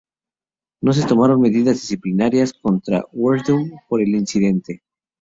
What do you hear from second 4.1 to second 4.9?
incidente.